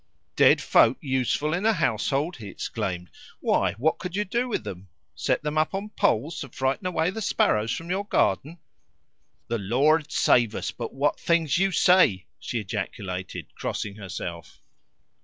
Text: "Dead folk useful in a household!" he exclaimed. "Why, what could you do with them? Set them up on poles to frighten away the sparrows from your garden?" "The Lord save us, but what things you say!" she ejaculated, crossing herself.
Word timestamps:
"Dead 0.35 0.59
folk 0.59 0.97
useful 0.99 1.53
in 1.53 1.63
a 1.63 1.73
household!" 1.73 2.37
he 2.37 2.47
exclaimed. 2.47 3.07
"Why, 3.39 3.73
what 3.73 3.99
could 3.99 4.15
you 4.15 4.25
do 4.25 4.47
with 4.49 4.63
them? 4.63 4.89
Set 5.13 5.43
them 5.43 5.59
up 5.59 5.75
on 5.75 5.89
poles 5.89 6.39
to 6.39 6.49
frighten 6.49 6.87
away 6.87 7.11
the 7.11 7.21
sparrows 7.21 7.71
from 7.71 7.91
your 7.91 8.05
garden?" 8.07 8.57
"The 9.47 9.59
Lord 9.59 10.11
save 10.11 10.55
us, 10.55 10.71
but 10.71 10.91
what 10.91 11.19
things 11.19 11.59
you 11.59 11.71
say!" 11.71 12.25
she 12.39 12.59
ejaculated, 12.59 13.53
crossing 13.53 13.93
herself. 13.97 14.59